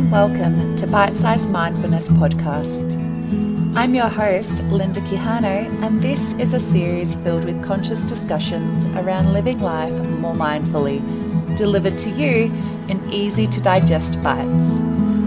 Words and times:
and 0.00 0.10
welcome 0.10 0.76
to 0.76 0.86
Bite 0.86 1.14
Size 1.14 1.44
Mindfulness 1.44 2.08
Podcast. 2.08 2.94
I'm 3.76 3.94
your 3.94 4.08
host, 4.08 4.64
Linda 4.64 5.00
Quijano, 5.02 5.68
and 5.82 6.00
this 6.00 6.32
is 6.34 6.54
a 6.54 6.60
series 6.60 7.14
filled 7.16 7.44
with 7.44 7.62
conscious 7.62 8.00
discussions 8.04 8.86
around 8.96 9.34
living 9.34 9.58
life 9.58 9.92
more 9.92 10.32
mindfully, 10.32 11.00
delivered 11.54 11.98
to 11.98 12.10
you 12.10 12.50
in 12.88 13.06
easy 13.12 13.46
to 13.48 13.60
digest 13.60 14.22
bites. 14.22 14.78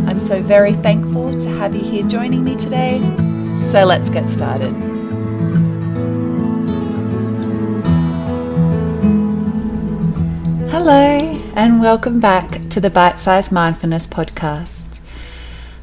I'm 0.07 0.17
so 0.17 0.41
very 0.41 0.73
thankful 0.73 1.37
to 1.39 1.49
have 1.49 1.75
you 1.75 1.83
here 1.83 2.07
joining 2.07 2.43
me 2.43 2.55
today, 2.55 2.99
so 3.69 3.85
let's 3.85 4.09
get 4.09 4.27
started. 4.27 4.73
Hello, 10.71 11.32
and 11.55 11.79
welcome 11.79 12.19
back 12.19 12.67
to 12.67 12.81
the 12.81 12.89
Bite 12.89 13.19
Size 13.19 13.51
Mindfulness 13.51 14.07
Podcast. 14.07 14.99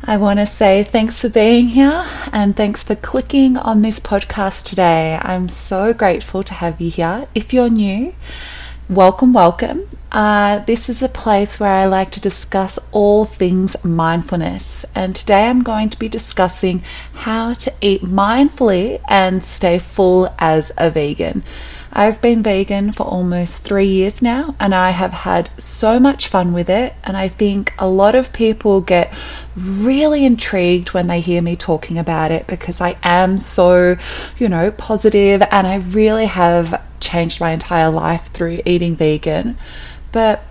I 0.03 0.17
want 0.17 0.41
to 0.41 0.47
say 0.47 0.83
thanks 0.83 1.21
for 1.21 1.29
being 1.29 1.69
here 1.69 2.07
and 2.33 2.57
thanks 2.57 2.83
for 2.83 2.97
clicking 2.97 3.57
on 3.57 3.81
this 3.81 4.01
podcast 4.01 4.65
today. 4.65 5.17
I'm 5.23 5.49
so 5.49 5.95
grateful 5.95 6.43
to 6.43 6.55
have 6.55 6.81
you 6.81 6.91
here. 6.91 7.29
If 7.37 7.53
you're 7.53 7.71
new, 7.71 8.15
welcome, 8.89 9.33
welcome. 9.33 9.89
Uh, 10.11 10.59
this 10.59 10.89
is 10.89 11.03
a 11.03 11.09
place 11.09 11.61
where 11.61 11.71
I 11.71 11.87
like 11.87 12.11
to 12.13 12.21
discuss 12.21 12.81
all 12.91 13.25
things 13.25 13.77
mindfulness, 13.85 14.85
and 14.93 15.15
today 15.15 15.47
I'm 15.47 15.63
going 15.63 15.89
to 15.91 15.99
be 16.01 16.09
discussing 16.09 16.83
how 17.15 17.53
to 17.53 17.73
eat 17.81 18.03
mindfully 18.03 19.01
and 19.07 19.45
stay 19.45 19.79
full 19.79 20.35
as 20.41 20.73
a 20.77 20.91
vegan. 20.91 21.45
I've 21.93 22.23
been 22.23 22.43
vegan 22.43 22.93
for 22.93 23.03
almost 23.03 23.63
three 23.63 23.87
years 23.87 24.23
now, 24.23 24.55
and 24.61 24.75
I 24.75 24.91
have 24.91 25.13
had 25.13 25.51
so 25.61 25.99
much 25.99 26.29
fun 26.29 26.53
with 26.53 26.71
it. 26.71 26.95
And 27.03 27.17
I 27.17 27.29
think 27.29 27.73
a 27.79 27.89
lot 27.89 28.15
of 28.15 28.33
people 28.33 28.81
get 28.81 29.13
really 29.57 30.25
intrigued 30.25 30.93
when 30.93 31.09
they 31.09 31.21
hear 31.21 31.43
me 31.43 31.57
talking 31.57 31.99
about 31.99 32.31
it 32.31 32.47
because 32.47 32.81
I 32.81 32.97
am 33.03 33.39
so, 33.39 33.97
you 34.39 34.49
know, 34.49 34.71
positive 34.71 35.43
and 35.51 35.67
I 35.67 35.77
really 35.77 36.27
have 36.27 36.83
changed 37.01 37.41
my 37.41 37.51
entire 37.51 37.91
life 37.91 38.27
through 38.27 38.61
eating 38.65 38.95
vegan. 38.95 39.59
But 40.13 40.45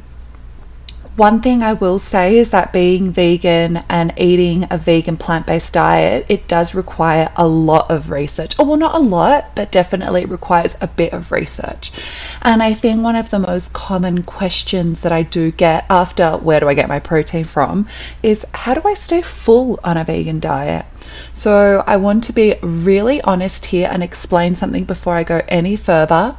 one 1.19 1.41
thing 1.41 1.61
I 1.61 1.73
will 1.73 1.99
say 1.99 2.37
is 2.37 2.51
that 2.51 2.71
being 2.71 3.11
vegan 3.11 3.83
and 3.89 4.13
eating 4.15 4.65
a 4.71 4.77
vegan 4.77 5.17
plant 5.17 5.45
based 5.45 5.73
diet, 5.73 6.25
it 6.29 6.47
does 6.47 6.73
require 6.73 7.29
a 7.35 7.45
lot 7.45 7.91
of 7.91 8.09
research. 8.09 8.55
Oh, 8.57 8.63
well, 8.63 8.77
not 8.77 8.95
a 8.95 8.99
lot, 8.99 9.53
but 9.53 9.69
definitely 9.69 10.21
it 10.21 10.29
requires 10.29 10.77
a 10.79 10.87
bit 10.87 11.11
of 11.11 11.33
research. 11.33 11.91
And 12.41 12.63
I 12.63 12.73
think 12.73 13.03
one 13.03 13.17
of 13.17 13.31
the 13.31 13.39
most 13.39 13.73
common 13.73 14.23
questions 14.23 15.01
that 15.01 15.11
I 15.11 15.23
do 15.23 15.51
get 15.51 15.85
after 15.89 16.37
where 16.37 16.61
do 16.61 16.69
I 16.69 16.73
get 16.73 16.87
my 16.87 16.99
protein 16.99 17.43
from 17.43 17.85
is 18.23 18.45
how 18.53 18.73
do 18.73 18.81
I 18.85 18.93
stay 18.93 19.21
full 19.21 19.77
on 19.83 19.97
a 19.97 20.05
vegan 20.05 20.39
diet? 20.39 20.85
So 21.33 21.83
I 21.85 21.97
want 21.97 22.23
to 22.25 22.33
be 22.33 22.55
really 22.61 23.21
honest 23.23 23.67
here 23.67 23.89
and 23.91 24.01
explain 24.01 24.55
something 24.55 24.85
before 24.85 25.15
I 25.15 25.23
go 25.23 25.41
any 25.49 25.75
further. 25.75 26.37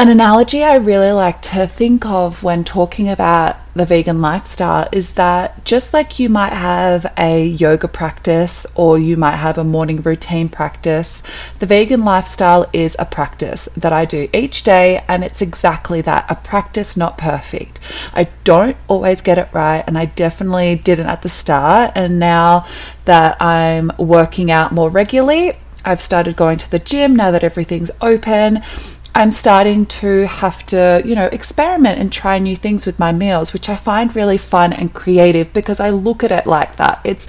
An 0.00 0.08
analogy 0.08 0.64
I 0.64 0.76
really 0.76 1.12
like 1.12 1.42
to 1.42 1.66
think 1.66 2.06
of 2.06 2.42
when 2.42 2.64
talking 2.64 3.06
about 3.06 3.56
the 3.74 3.84
vegan 3.84 4.22
lifestyle 4.22 4.88
is 4.92 5.12
that 5.12 5.62
just 5.66 5.92
like 5.92 6.18
you 6.18 6.30
might 6.30 6.54
have 6.54 7.12
a 7.18 7.46
yoga 7.46 7.86
practice 7.86 8.66
or 8.74 8.98
you 8.98 9.18
might 9.18 9.36
have 9.36 9.58
a 9.58 9.62
morning 9.62 10.00
routine 10.00 10.48
practice, 10.48 11.22
the 11.58 11.66
vegan 11.66 12.02
lifestyle 12.02 12.66
is 12.72 12.96
a 12.98 13.04
practice 13.04 13.68
that 13.76 13.92
I 13.92 14.06
do 14.06 14.30
each 14.32 14.62
day, 14.62 15.04
and 15.06 15.22
it's 15.22 15.42
exactly 15.42 16.00
that 16.00 16.24
a 16.30 16.34
practice, 16.34 16.96
not 16.96 17.18
perfect. 17.18 17.78
I 18.14 18.30
don't 18.44 18.78
always 18.88 19.20
get 19.20 19.36
it 19.36 19.50
right, 19.52 19.84
and 19.86 19.98
I 19.98 20.06
definitely 20.06 20.76
didn't 20.76 21.08
at 21.08 21.20
the 21.20 21.28
start. 21.28 21.92
And 21.94 22.18
now 22.18 22.64
that 23.04 23.36
I'm 23.42 23.92
working 23.98 24.50
out 24.50 24.72
more 24.72 24.88
regularly, 24.88 25.58
I've 25.84 26.00
started 26.00 26.36
going 26.36 26.56
to 26.58 26.70
the 26.70 26.78
gym 26.78 27.16
now 27.16 27.30
that 27.30 27.44
everything's 27.44 27.90
open. 28.00 28.62
I'm 29.12 29.32
starting 29.32 29.86
to 29.86 30.26
have 30.28 30.64
to, 30.66 31.02
you 31.04 31.16
know, 31.16 31.26
experiment 31.26 31.98
and 31.98 32.12
try 32.12 32.38
new 32.38 32.54
things 32.54 32.86
with 32.86 33.00
my 33.00 33.10
meals, 33.10 33.52
which 33.52 33.68
I 33.68 33.74
find 33.74 34.14
really 34.14 34.38
fun 34.38 34.72
and 34.72 34.94
creative 34.94 35.52
because 35.52 35.80
I 35.80 35.90
look 35.90 36.22
at 36.22 36.30
it 36.30 36.46
like 36.46 36.76
that. 36.76 37.00
It's 37.02 37.26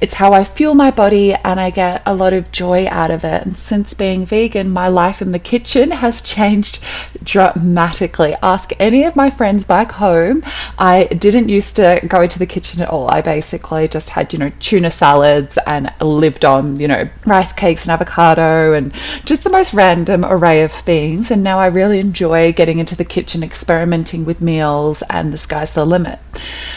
it's 0.00 0.14
how 0.14 0.32
I 0.32 0.44
fuel 0.44 0.74
my 0.74 0.92
body 0.92 1.34
and 1.34 1.58
I 1.58 1.70
get 1.70 2.02
a 2.06 2.14
lot 2.14 2.32
of 2.32 2.52
joy 2.52 2.86
out 2.86 3.10
of 3.10 3.24
it. 3.24 3.44
And 3.44 3.56
since 3.56 3.94
being 3.94 4.24
vegan, 4.24 4.70
my 4.70 4.86
life 4.86 5.20
in 5.20 5.32
the 5.32 5.40
kitchen 5.40 5.90
has 6.04 6.22
changed 6.22 6.78
dramatically. 7.24 8.36
Ask 8.40 8.72
any 8.78 9.04
of 9.04 9.16
my 9.16 9.28
friends 9.28 9.64
back 9.64 9.92
home. 9.92 10.44
I 10.78 11.06
didn't 11.06 11.48
used 11.48 11.74
to 11.76 12.00
go 12.06 12.20
into 12.20 12.38
the 12.38 12.46
kitchen 12.46 12.80
at 12.80 12.88
all. 12.88 13.10
I 13.10 13.22
basically 13.22 13.88
just 13.88 14.10
had, 14.10 14.32
you 14.32 14.38
know, 14.38 14.50
tuna 14.60 14.90
salads 14.90 15.58
and 15.66 15.92
lived 16.00 16.44
on, 16.44 16.78
you 16.78 16.86
know, 16.86 17.08
rice 17.26 17.52
cakes 17.52 17.84
and 17.84 17.90
avocado 17.90 18.72
and 18.72 18.94
just 19.24 19.42
the 19.42 19.50
most 19.50 19.74
random 19.74 20.24
array 20.24 20.62
of 20.62 20.70
things 20.70 21.23
things. 21.24 21.30
And 21.34 21.42
now 21.42 21.58
I 21.58 21.66
really 21.66 21.98
enjoy 21.98 22.52
getting 22.52 22.78
into 22.78 22.96
the 22.96 23.04
kitchen, 23.04 23.42
experimenting 23.42 24.24
with 24.24 24.40
meals, 24.40 25.02
and 25.08 25.32
the 25.32 25.38
sky's 25.38 25.72
the 25.72 25.84
limit. 25.84 26.18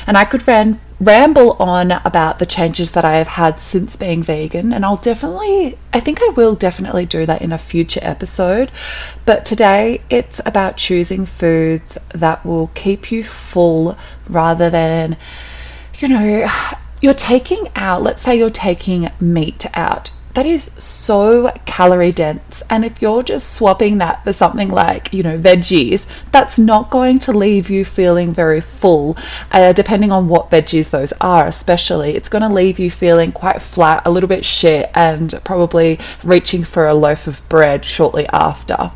And 0.06 0.18
I 0.18 0.26
could 0.26 0.48
ran, 0.48 0.80
ramble 1.00 1.54
on 1.60 1.92
about 1.92 2.40
the 2.40 2.46
changes 2.46 2.92
that 2.94 3.06
I 3.06 3.18
have 3.18 3.28
had 3.28 3.60
since 3.60 3.96
being 3.96 4.24
vegan. 4.24 4.74
And 4.74 4.86
I'll 4.86 4.98
definitely, 4.98 5.78
I 5.94 6.00
think 6.00 6.22
I 6.22 6.30
will 6.30 6.56
definitely 6.56 7.06
do 7.06 7.26
that 7.26 7.42
in 7.42 7.52
a 7.52 7.58
future 7.58 8.02
episode. 8.04 8.72
But 9.26 9.46
today 9.46 10.02
it's 10.10 10.42
about 10.46 10.78
choosing 10.78 11.26
foods 11.26 11.98
that 12.14 12.46
will 12.46 12.68
keep 12.74 13.12
you 13.12 13.24
full 13.24 13.98
rather 14.30 14.70
than, 14.70 15.18
you 16.00 16.08
know, 16.08 16.50
you're 17.02 17.14
taking 17.14 17.70
out, 17.76 18.02
let's 18.02 18.24
say 18.24 18.38
you're 18.38 18.50
taking 18.50 19.10
meat 19.20 19.66
out 19.74 20.12
that 20.34 20.46
is 20.46 20.66
so 20.78 21.52
calorie 21.66 22.12
dense. 22.12 22.62
And 22.70 22.86
if 22.86 23.02
you're 23.02 23.24
just 23.24 23.54
swapping 23.54 23.98
that 23.98 24.24
for 24.24 24.34
something 24.34 24.70
like, 24.70 25.12
you 25.14 25.24
know, 25.24 25.38
veggies, 25.38 26.06
that's 26.32 26.60
not 26.60 26.90
going 26.90 27.20
to 27.20 27.32
leave 27.32 27.70
you 27.70 27.84
feeling 27.84 28.34
very 28.34 28.62
full, 28.62 29.18
uh, 29.52 29.74
depending 29.74 30.12
on 30.12 30.28
what 30.28 30.52
veggies 30.52 30.92
those 30.92 31.14
are, 31.20 31.48
especially. 31.48 32.16
It's 32.16 32.30
going 32.30 32.44
to 32.44 32.50
leave 32.50 32.78
you 32.78 32.92
feeling 32.92 33.32
quite 33.32 33.62
flat, 33.62 34.04
a 34.06 34.12
little 34.12 34.30
bit 34.30 34.46
shit, 34.46 34.92
and 34.94 35.40
probably 35.44 36.00
reaching 36.24 36.64
for 36.64 36.88
a 36.88 36.94
loaf 36.94 37.26
of 37.26 37.48
bread 37.50 37.84
shortly 37.84 38.28
after. 38.28 38.92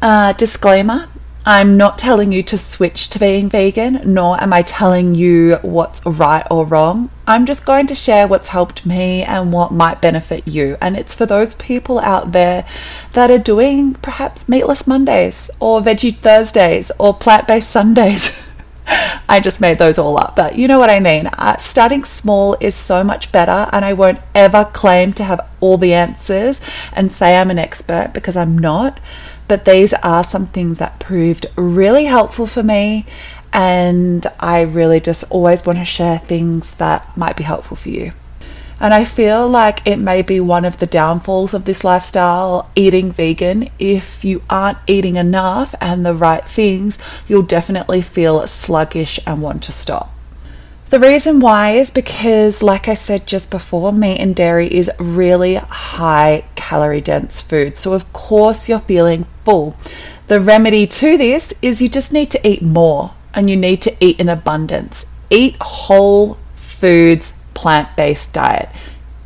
Uh, 0.00 0.32
disclaimer 0.34 1.08
I'm 1.50 1.78
not 1.78 1.96
telling 1.96 2.30
you 2.30 2.42
to 2.42 2.58
switch 2.58 3.08
to 3.08 3.18
being 3.18 3.48
vegan, 3.48 4.02
nor 4.04 4.38
am 4.38 4.52
I 4.52 4.60
telling 4.60 5.14
you 5.14 5.56
what's 5.62 6.04
right 6.04 6.46
or 6.50 6.66
wrong. 6.66 7.08
I'm 7.26 7.46
just 7.46 7.64
going 7.64 7.86
to 7.86 7.94
share 7.94 8.28
what's 8.28 8.48
helped 8.48 8.84
me 8.84 9.22
and 9.22 9.50
what 9.50 9.72
might 9.72 10.02
benefit 10.02 10.46
you. 10.46 10.76
And 10.78 10.94
it's 10.94 11.14
for 11.14 11.24
those 11.24 11.54
people 11.54 12.00
out 12.00 12.32
there 12.32 12.66
that 13.14 13.30
are 13.30 13.38
doing 13.38 13.94
perhaps 13.94 14.46
meatless 14.46 14.86
Mondays 14.86 15.50
or 15.58 15.80
veggie 15.80 16.14
Thursdays 16.14 16.92
or 16.98 17.14
plant 17.14 17.48
based 17.48 17.70
Sundays. 17.70 18.46
I 19.26 19.40
just 19.40 19.58
made 19.58 19.78
those 19.78 19.98
all 19.98 20.18
up, 20.18 20.36
but 20.36 20.56
you 20.56 20.68
know 20.68 20.78
what 20.78 20.90
I 20.90 21.00
mean. 21.00 21.28
Uh, 21.28 21.56
starting 21.56 22.04
small 22.04 22.58
is 22.60 22.74
so 22.74 23.02
much 23.02 23.32
better, 23.32 23.70
and 23.72 23.86
I 23.86 23.94
won't 23.94 24.20
ever 24.34 24.66
claim 24.66 25.14
to 25.14 25.24
have 25.24 25.46
all 25.60 25.78
the 25.78 25.94
answers 25.94 26.60
and 26.92 27.10
say 27.10 27.36
I'm 27.36 27.50
an 27.50 27.58
expert 27.58 28.10
because 28.12 28.36
I'm 28.36 28.56
not 28.58 29.00
but 29.48 29.64
these 29.64 29.94
are 29.94 30.22
some 30.22 30.46
things 30.46 30.78
that 30.78 31.00
proved 31.00 31.46
really 31.56 32.04
helpful 32.04 32.46
for 32.46 32.62
me. 32.62 33.06
And 33.52 34.26
I 34.38 34.60
really 34.60 35.00
just 35.00 35.24
always 35.30 35.64
want 35.64 35.78
to 35.78 35.84
share 35.84 36.18
things 36.18 36.74
that 36.74 37.16
might 37.16 37.36
be 37.36 37.44
helpful 37.44 37.76
for 37.76 37.88
you. 37.88 38.12
And 38.80 38.94
I 38.94 39.04
feel 39.04 39.48
like 39.48 39.84
it 39.84 39.96
may 39.96 40.22
be 40.22 40.38
one 40.38 40.64
of 40.64 40.78
the 40.78 40.86
downfalls 40.86 41.52
of 41.52 41.64
this 41.64 41.82
lifestyle, 41.82 42.70
eating 42.76 43.10
vegan. 43.10 43.70
If 43.78 44.24
you 44.24 44.42
aren't 44.48 44.78
eating 44.86 45.16
enough 45.16 45.74
and 45.80 46.06
the 46.06 46.14
right 46.14 46.44
things, 46.44 46.98
you'll 47.26 47.42
definitely 47.42 48.02
feel 48.02 48.46
sluggish 48.46 49.18
and 49.26 49.42
want 49.42 49.64
to 49.64 49.72
stop. 49.72 50.12
The 50.90 50.98
reason 50.98 51.38
why 51.40 51.72
is 51.72 51.90
because, 51.90 52.62
like 52.62 52.88
I 52.88 52.94
said 52.94 53.26
just 53.26 53.50
before, 53.50 53.92
meat 53.92 54.16
and 54.20 54.34
dairy 54.34 54.68
is 54.68 54.90
really 54.98 55.56
high 55.56 56.44
calorie 56.54 57.02
dense 57.02 57.42
food. 57.42 57.76
So, 57.76 57.92
of 57.92 58.10
course, 58.14 58.70
you're 58.70 58.80
feeling 58.80 59.26
full. 59.44 59.76
The 60.28 60.40
remedy 60.40 60.86
to 60.86 61.18
this 61.18 61.52
is 61.60 61.82
you 61.82 61.90
just 61.90 62.10
need 62.10 62.30
to 62.30 62.48
eat 62.48 62.62
more 62.62 63.12
and 63.34 63.50
you 63.50 63.56
need 63.56 63.82
to 63.82 63.94
eat 64.00 64.18
in 64.18 64.30
abundance. 64.30 65.04
Eat 65.28 65.56
whole 65.60 66.38
foods, 66.54 67.38
plant 67.52 67.94
based 67.94 68.32
diet. 68.32 68.70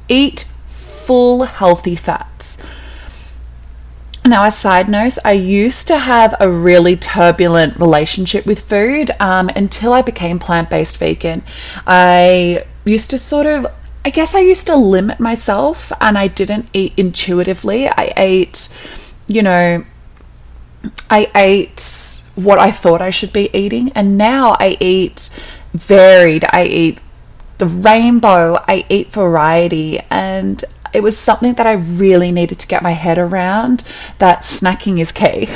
Eat 0.08 0.52
full, 0.66 1.44
healthy 1.44 1.94
fats. 1.94 2.31
Now, 4.24 4.44
a 4.44 4.52
side 4.52 4.88
note, 4.88 5.18
I 5.24 5.32
used 5.32 5.88
to 5.88 5.98
have 5.98 6.34
a 6.38 6.48
really 6.48 6.96
turbulent 6.96 7.76
relationship 7.76 8.46
with 8.46 8.60
food 8.60 9.10
um, 9.18 9.48
until 9.48 9.92
I 9.92 10.02
became 10.02 10.38
plant 10.38 10.70
based 10.70 10.96
vegan. 10.98 11.42
I 11.86 12.64
used 12.84 13.10
to 13.10 13.18
sort 13.18 13.46
of, 13.46 13.66
I 14.04 14.10
guess 14.10 14.34
I 14.34 14.40
used 14.40 14.68
to 14.68 14.76
limit 14.76 15.18
myself 15.18 15.92
and 16.00 16.16
I 16.16 16.28
didn't 16.28 16.68
eat 16.72 16.92
intuitively. 16.96 17.88
I 17.88 18.12
ate, 18.16 18.68
you 19.26 19.42
know, 19.42 19.84
I 21.10 21.30
ate 21.34 22.22
what 22.36 22.58
I 22.58 22.70
thought 22.70 23.02
I 23.02 23.10
should 23.10 23.32
be 23.32 23.50
eating, 23.56 23.90
and 23.94 24.16
now 24.16 24.56
I 24.58 24.76
eat 24.80 25.38
varied. 25.74 26.44
I 26.50 26.64
eat 26.64 26.98
the 27.58 27.66
rainbow. 27.66 28.58
I 28.66 28.86
eat 28.88 29.10
variety. 29.10 30.00
And 30.10 30.64
it 30.92 31.02
was 31.02 31.16
something 31.16 31.54
that 31.54 31.66
I 31.66 31.72
really 31.72 32.30
needed 32.30 32.58
to 32.58 32.66
get 32.66 32.82
my 32.82 32.92
head 32.92 33.18
around 33.18 33.84
that 34.18 34.40
snacking 34.40 34.98
is 34.98 35.12
key. 35.12 35.48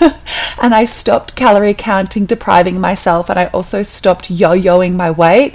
and 0.62 0.74
I 0.74 0.84
stopped 0.84 1.34
calorie 1.34 1.74
counting, 1.74 2.26
depriving 2.26 2.80
myself, 2.80 3.28
and 3.28 3.38
I 3.38 3.46
also 3.46 3.82
stopped 3.82 4.30
yo 4.30 4.50
yoing 4.50 4.94
my 4.94 5.10
weight. 5.10 5.54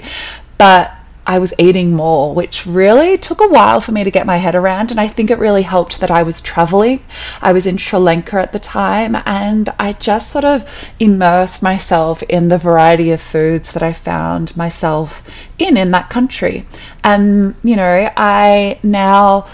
But 0.58 0.94
I 1.30 1.38
was 1.38 1.54
eating 1.58 1.94
more, 1.94 2.34
which 2.34 2.66
really 2.66 3.16
took 3.16 3.40
a 3.40 3.46
while 3.46 3.80
for 3.80 3.92
me 3.92 4.02
to 4.02 4.10
get 4.10 4.26
my 4.26 4.38
head 4.38 4.56
around. 4.56 4.90
And 4.90 4.98
I 4.98 5.06
think 5.06 5.30
it 5.30 5.38
really 5.38 5.62
helped 5.62 6.00
that 6.00 6.10
I 6.10 6.24
was 6.24 6.40
traveling. 6.40 7.04
I 7.40 7.52
was 7.52 7.68
in 7.68 7.76
Sri 7.76 8.00
Lanka 8.00 8.40
at 8.40 8.52
the 8.52 8.58
time, 8.58 9.14
and 9.24 9.68
I 9.78 9.92
just 9.92 10.32
sort 10.32 10.44
of 10.44 10.68
immersed 10.98 11.62
myself 11.62 12.24
in 12.24 12.48
the 12.48 12.58
variety 12.58 13.12
of 13.12 13.20
foods 13.20 13.70
that 13.74 13.82
I 13.82 13.92
found 13.92 14.56
myself 14.56 15.22
in 15.56 15.76
in 15.76 15.92
that 15.92 16.10
country. 16.10 16.66
And, 17.04 17.54
you 17.62 17.76
know, 17.76 18.10
I 18.16 18.80
now 18.82 19.46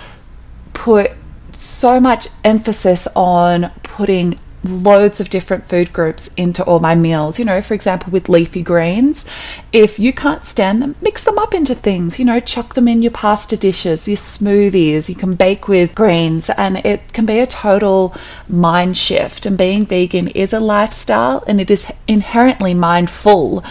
put 0.72 1.10
so 1.52 2.00
much 2.00 2.28
emphasis 2.42 3.06
on 3.14 3.70
putting 3.82 4.38
loads 4.64 5.20
of 5.20 5.30
different 5.30 5.68
food 5.68 5.92
groups 5.92 6.28
into 6.36 6.64
all 6.64 6.80
my 6.80 6.94
meals. 6.94 7.38
You 7.38 7.44
know, 7.44 7.60
for 7.60 7.74
example, 7.74 8.10
with 8.10 8.28
leafy 8.28 8.62
greens, 8.62 9.24
if 9.72 9.98
you 9.98 10.12
can't 10.12 10.44
stand 10.44 10.82
them, 10.82 10.96
mix 11.00 11.24
them 11.24 11.38
up 11.38 11.54
into 11.54 11.74
things. 11.74 12.18
You 12.18 12.24
know, 12.24 12.40
chuck 12.40 12.74
them 12.74 12.88
in 12.88 13.02
your 13.02 13.12
pasta 13.12 13.56
dishes, 13.56 14.08
your 14.08 14.16
smoothies. 14.16 15.08
You 15.08 15.14
can 15.14 15.34
bake 15.34 15.68
with 15.68 15.94
greens, 15.94 16.50
and 16.50 16.78
it 16.78 17.12
can 17.12 17.26
be 17.26 17.38
a 17.38 17.46
total 17.46 18.14
mind 18.48 18.96
shift. 18.98 19.46
And 19.46 19.56
being 19.56 19.86
vegan 19.86 20.28
is 20.28 20.52
a 20.52 20.60
lifestyle 20.60 21.44
and 21.46 21.60
it 21.60 21.70
is 21.70 21.92
inherently 22.08 22.74
mindful. 22.74 23.64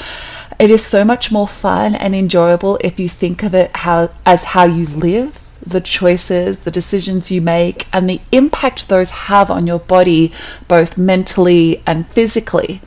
It 0.58 0.70
is 0.70 0.84
so 0.86 1.04
much 1.04 1.32
more 1.32 1.48
fun 1.48 1.96
and 1.96 2.16
enjoyable 2.16 2.78
if 2.82 3.00
you 3.00 3.10
think 3.10 3.44
of 3.44 3.54
it 3.54 3.72
how 3.76 4.10
as 4.26 4.44
how 4.44 4.64
you 4.64 4.86
live 4.86 5.45
the 5.66 5.82
choices, 5.82 6.60
the 6.60 6.72
decisions 6.72 7.32
you 7.32 7.42
make, 7.42 7.88
and 7.92 8.10
the 8.10 8.22
impact 8.32 8.88
those 8.88 9.12
have 9.12 9.50
on 9.50 9.68
your 9.68 9.80
body, 9.80 10.32
both 10.68 10.98
mentally 10.98 11.82
and 11.86 12.08
physically. 12.08 12.82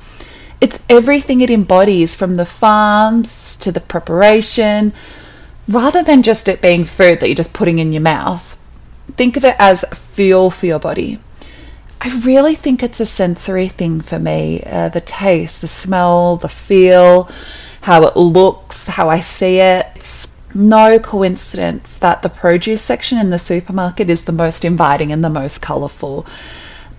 It's 0.61 0.81
everything 0.89 1.41
it 1.41 1.51
embodies 1.51 2.17
from 2.17 2.37
the 2.37 2.45
farms 2.45 3.57
to 3.59 3.71
the 3.71 3.81
preparation, 3.81 4.93
rather 5.69 6.03
than 6.03 6.23
just 6.23 6.49
it 6.49 6.63
being 6.63 6.85
food 6.85 7.21
that 7.21 7.29
you're 7.29 7.35
just 7.35 7.53
putting 7.53 7.79
in 7.79 7.93
your 7.93 8.03
mouth. 8.03 8.57
Think 9.17 9.37
of 9.37 9.45
it 9.45 9.57
as 9.59 9.85
fuel 9.93 10.51
for 10.51 10.67
your 10.67 10.79
body. 10.79 11.19
I 12.01 12.21
really 12.25 12.55
think 12.55 12.83
it's 12.83 13.01
a 13.01 13.07
sensory 13.07 13.67
thing 13.67 14.01
for 14.01 14.21
me 14.21 14.63
uh, 14.65 14.89
the 14.89 15.01
taste, 15.01 15.61
the 15.61 15.69
smell, 15.69 16.37
the 16.37 16.49
feel, 16.49 17.29
how 17.83 18.05
it 18.05 18.17
looks, 18.17 18.87
how 18.87 19.09
I 19.09 19.21
see 19.21 19.59
it. 19.59 19.87
It's 19.97 20.18
no 20.59 20.99
coincidence 20.99 21.97
that 21.99 22.23
the 22.23 22.29
produce 22.29 22.83
section 22.83 23.17
in 23.17 23.31
the 23.31 23.39
supermarket 23.39 24.11
is 24.11 24.25
the 24.25 24.33
most 24.33 24.65
inviting 24.65 25.13
and 25.13 25.23
the 25.23 25.31
most 25.31 25.63
colourful. 25.63 26.27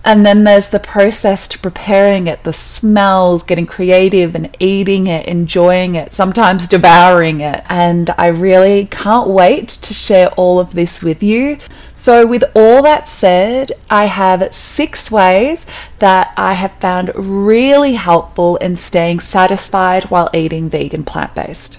And 0.02 0.24
then 0.24 0.44
there's 0.44 0.70
the 0.70 0.80
process 0.80 1.46
to 1.48 1.58
preparing 1.58 2.26
it, 2.26 2.42
the 2.44 2.54
smells, 2.54 3.42
getting 3.42 3.66
creative 3.66 4.34
and 4.34 4.56
eating 4.58 5.06
it, 5.06 5.26
enjoying 5.26 5.94
it, 5.94 6.14
sometimes 6.14 6.66
devouring 6.66 7.40
it. 7.40 7.62
And 7.68 8.08
I 8.16 8.28
really 8.28 8.86
can't 8.86 9.28
wait 9.28 9.68
to 9.68 9.92
share 9.92 10.28
all 10.38 10.58
of 10.58 10.72
this 10.72 11.02
with 11.02 11.22
you. 11.22 11.58
So, 11.94 12.26
with 12.26 12.44
all 12.54 12.82
that 12.82 13.08
said, 13.08 13.72
I 13.90 14.06
have 14.06 14.54
six 14.54 15.10
ways 15.10 15.66
that 15.98 16.32
I 16.34 16.54
have 16.54 16.72
found 16.80 17.12
really 17.14 17.92
helpful 17.92 18.56
in 18.56 18.78
staying 18.78 19.20
satisfied 19.20 20.04
while 20.04 20.30
eating 20.32 20.70
vegan 20.70 21.04
plant 21.04 21.34
based. 21.34 21.78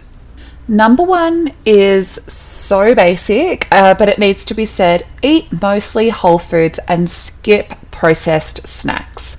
Number 0.71 1.03
one 1.03 1.51
is 1.65 2.11
so 2.27 2.95
basic, 2.95 3.67
uh, 3.73 3.93
but 3.93 4.07
it 4.07 4.17
needs 4.17 4.45
to 4.45 4.53
be 4.53 4.63
said 4.63 5.05
eat 5.21 5.61
mostly 5.61 6.07
whole 6.07 6.37
foods 6.37 6.79
and 6.87 7.09
skip 7.09 7.73
processed 7.91 8.65
snacks. 8.65 9.35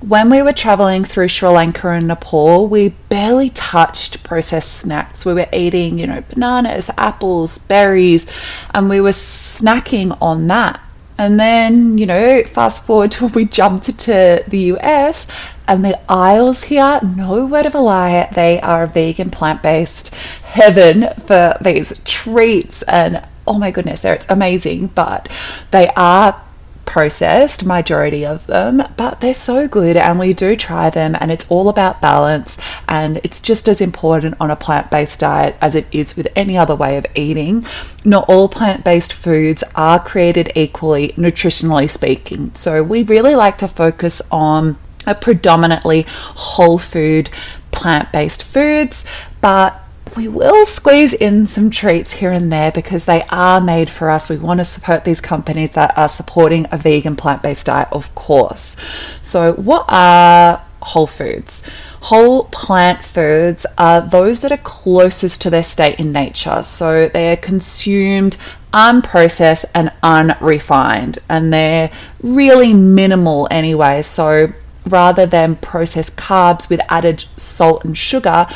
When 0.00 0.30
we 0.30 0.40
were 0.40 0.54
traveling 0.54 1.04
through 1.04 1.28
Sri 1.28 1.50
Lanka 1.50 1.90
and 1.90 2.08
Nepal, 2.08 2.66
we 2.66 2.94
barely 3.10 3.50
touched 3.50 4.24
processed 4.24 4.72
snacks. 4.72 5.26
We 5.26 5.34
were 5.34 5.48
eating, 5.52 5.98
you 5.98 6.06
know, 6.06 6.22
bananas, 6.22 6.90
apples, 6.96 7.58
berries, 7.58 8.26
and 8.72 8.88
we 8.88 9.02
were 9.02 9.10
snacking 9.10 10.16
on 10.18 10.46
that. 10.46 10.80
And 11.18 11.38
then, 11.38 11.98
you 11.98 12.06
know, 12.06 12.42
fast 12.44 12.86
forward 12.86 13.12
till 13.12 13.28
we 13.28 13.44
jumped 13.44 13.98
to 13.98 14.42
the 14.48 14.58
US 14.72 15.26
and 15.68 15.84
the 15.84 16.00
aisles 16.10 16.64
here, 16.64 16.98
no 17.02 17.46
word 17.46 17.64
of 17.64 17.76
a 17.76 17.78
lie, 17.78 18.28
they 18.34 18.60
are 18.60 18.86
vegan 18.88 19.30
plant 19.30 19.62
based 19.62 20.12
heaven 20.50 21.08
for 21.18 21.56
these 21.60 21.98
treats. 22.04 22.82
And 22.82 23.26
oh 23.46 23.58
my 23.58 23.70
goodness, 23.70 24.04
it's 24.04 24.26
amazing, 24.28 24.88
but 24.88 25.28
they 25.70 25.88
are 25.96 26.42
processed, 26.90 27.64
majority 27.64 28.26
of 28.26 28.48
them, 28.48 28.82
but 28.96 29.20
they're 29.20 29.32
so 29.32 29.68
good 29.68 29.96
and 29.96 30.18
we 30.18 30.32
do 30.32 30.56
try 30.56 30.90
them 30.90 31.16
and 31.20 31.30
it's 31.30 31.48
all 31.48 31.68
about 31.68 32.00
balance 32.00 32.58
and 32.88 33.18
it's 33.22 33.40
just 33.40 33.68
as 33.68 33.80
important 33.80 34.34
on 34.40 34.50
a 34.50 34.56
plant-based 34.56 35.20
diet 35.20 35.54
as 35.60 35.76
it 35.76 35.86
is 35.92 36.16
with 36.16 36.26
any 36.34 36.58
other 36.58 36.74
way 36.74 36.96
of 36.96 37.06
eating. 37.14 37.64
Not 38.04 38.28
all 38.28 38.48
plant-based 38.48 39.12
foods 39.12 39.62
are 39.76 40.00
created 40.00 40.50
equally 40.56 41.10
nutritionally 41.10 41.88
speaking. 41.88 42.52
So 42.56 42.82
we 42.82 43.04
really 43.04 43.36
like 43.36 43.56
to 43.58 43.68
focus 43.68 44.20
on 44.32 44.76
a 45.06 45.14
predominantly 45.14 46.06
whole 46.08 46.78
food 46.78 47.30
plant-based 47.70 48.42
foods, 48.42 49.04
but 49.40 49.79
we 50.16 50.28
will 50.28 50.64
squeeze 50.66 51.12
in 51.12 51.46
some 51.46 51.70
treats 51.70 52.14
here 52.14 52.30
and 52.30 52.50
there 52.52 52.72
because 52.72 53.04
they 53.04 53.22
are 53.30 53.60
made 53.60 53.90
for 53.90 54.10
us. 54.10 54.28
We 54.28 54.38
want 54.38 54.60
to 54.60 54.64
support 54.64 55.04
these 55.04 55.20
companies 55.20 55.70
that 55.70 55.96
are 55.96 56.08
supporting 56.08 56.66
a 56.70 56.76
vegan 56.76 57.16
plant 57.16 57.42
based 57.42 57.66
diet, 57.66 57.88
of 57.92 58.14
course. 58.14 58.76
So, 59.22 59.54
what 59.54 59.84
are 59.88 60.62
whole 60.82 61.06
foods? 61.06 61.62
Whole 62.02 62.44
plant 62.44 63.04
foods 63.04 63.66
are 63.76 64.00
those 64.00 64.40
that 64.40 64.52
are 64.52 64.58
closest 64.58 65.42
to 65.42 65.50
their 65.50 65.62
state 65.62 65.98
in 65.98 66.12
nature. 66.12 66.62
So, 66.62 67.08
they 67.08 67.32
are 67.32 67.36
consumed 67.36 68.36
unprocessed 68.72 69.64
and 69.74 69.92
unrefined, 70.02 71.18
and 71.28 71.52
they're 71.52 71.90
really 72.22 72.74
minimal 72.74 73.48
anyway. 73.50 74.02
So, 74.02 74.52
rather 74.86 75.26
than 75.26 75.56
processed 75.56 76.16
carbs 76.16 76.68
with 76.68 76.80
added 76.88 77.24
salt 77.36 77.84
and 77.84 77.96
sugar, 77.96 78.46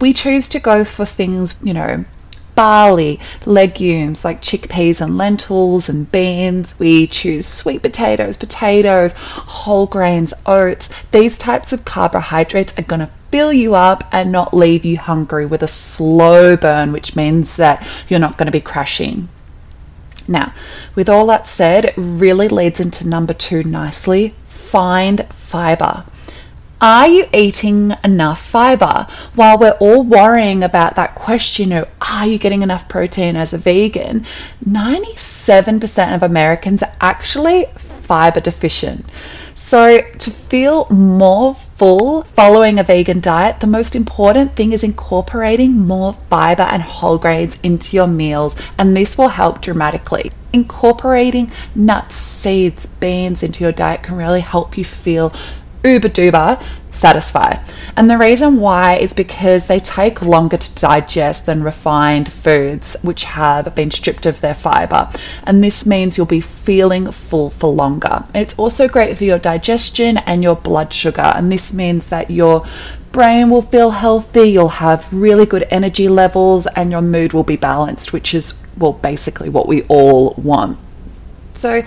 we 0.00 0.12
choose 0.12 0.48
to 0.48 0.58
go 0.60 0.84
for 0.84 1.04
things, 1.04 1.58
you 1.62 1.74
know, 1.74 2.04
barley, 2.54 3.20
legumes 3.46 4.24
like 4.24 4.42
chickpeas 4.42 5.00
and 5.00 5.16
lentils 5.16 5.88
and 5.88 6.10
beans. 6.10 6.76
We 6.76 7.06
choose 7.06 7.46
sweet 7.46 7.82
potatoes, 7.82 8.36
potatoes, 8.36 9.12
whole 9.16 9.86
grains, 9.86 10.34
oats. 10.44 10.90
These 11.12 11.38
types 11.38 11.72
of 11.72 11.84
carbohydrates 11.84 12.76
are 12.76 12.82
going 12.82 12.98
to 12.98 13.12
fill 13.30 13.52
you 13.52 13.76
up 13.76 14.02
and 14.10 14.32
not 14.32 14.52
leave 14.52 14.84
you 14.84 14.98
hungry 14.98 15.46
with 15.46 15.62
a 15.62 15.68
slow 15.68 16.56
burn, 16.56 16.90
which 16.90 17.14
means 17.14 17.56
that 17.58 17.86
you're 18.08 18.18
not 18.18 18.36
going 18.36 18.46
to 18.46 18.52
be 18.52 18.60
crashing. 18.60 19.28
Now, 20.26 20.52
with 20.96 21.08
all 21.08 21.26
that 21.26 21.46
said, 21.46 21.84
it 21.84 21.94
really 21.96 22.48
leads 22.48 22.80
into 22.80 23.06
number 23.06 23.34
two 23.34 23.62
nicely 23.62 24.34
find 24.68 25.26
fiber. 25.28 26.04
Are 26.80 27.08
you 27.08 27.26
eating 27.32 27.92
enough 28.04 28.40
fiber? 28.40 29.08
While 29.34 29.58
we're 29.58 29.78
all 29.80 30.04
worrying 30.04 30.62
about 30.62 30.94
that 30.94 31.16
question 31.16 31.72
of 31.72 31.88
are 32.00 32.26
you 32.26 32.38
getting 32.38 32.62
enough 32.62 32.88
protein 32.88 33.34
as 33.34 33.52
a 33.52 33.58
vegan, 33.58 34.24
97% 34.64 36.14
of 36.14 36.22
Americans 36.22 36.84
are 36.84 36.92
actually 37.00 37.66
fiber 37.76 38.40
deficient. 38.40 39.04
So, 39.60 39.98
to 40.20 40.30
feel 40.30 40.86
more 40.88 41.52
full 41.52 42.22
following 42.22 42.78
a 42.78 42.84
vegan 42.84 43.18
diet, 43.18 43.58
the 43.58 43.66
most 43.66 43.96
important 43.96 44.54
thing 44.54 44.72
is 44.72 44.84
incorporating 44.84 45.72
more 45.72 46.12
fiber 46.30 46.62
and 46.62 46.80
whole 46.80 47.18
grains 47.18 47.58
into 47.64 47.96
your 47.96 48.06
meals, 48.06 48.54
and 48.78 48.96
this 48.96 49.18
will 49.18 49.30
help 49.30 49.60
dramatically. 49.60 50.30
Incorporating 50.52 51.50
nuts, 51.74 52.14
seeds, 52.14 52.86
beans 52.86 53.42
into 53.42 53.64
your 53.64 53.72
diet 53.72 54.04
can 54.04 54.14
really 54.14 54.42
help 54.42 54.78
you 54.78 54.84
feel 54.84 55.32
uber 55.84 56.08
duper 56.08 56.62
satisfy. 56.90 57.62
And 57.96 58.10
the 58.10 58.18
reason 58.18 58.60
why 58.60 58.96
is 58.96 59.12
because 59.12 59.66
they 59.66 59.78
take 59.78 60.22
longer 60.22 60.56
to 60.56 60.74
digest 60.74 61.46
than 61.46 61.62
refined 61.62 62.32
foods, 62.32 62.96
which 63.02 63.24
have 63.24 63.74
been 63.74 63.90
stripped 63.90 64.26
of 64.26 64.40
their 64.40 64.54
fiber. 64.54 65.10
And 65.44 65.62
this 65.62 65.86
means 65.86 66.16
you'll 66.16 66.26
be 66.26 66.40
feeling 66.40 67.10
full 67.12 67.50
for 67.50 67.72
longer. 67.72 68.24
It's 68.34 68.58
also 68.58 68.88
great 68.88 69.16
for 69.16 69.24
your 69.24 69.38
digestion 69.38 70.18
and 70.18 70.42
your 70.42 70.56
blood 70.56 70.92
sugar. 70.92 71.32
And 71.34 71.50
this 71.50 71.72
means 71.72 72.06
that 72.08 72.30
your 72.30 72.66
brain 73.12 73.50
will 73.50 73.62
feel 73.62 73.90
healthy, 73.90 74.50
you'll 74.50 74.68
have 74.68 75.12
really 75.12 75.46
good 75.46 75.66
energy 75.70 76.08
levels, 76.08 76.66
and 76.68 76.90
your 76.90 77.02
mood 77.02 77.32
will 77.32 77.44
be 77.44 77.56
balanced, 77.56 78.12
which 78.12 78.34
is, 78.34 78.62
well, 78.76 78.92
basically 78.92 79.48
what 79.48 79.66
we 79.66 79.82
all 79.82 80.34
want. 80.36 80.78
So, 81.54 81.82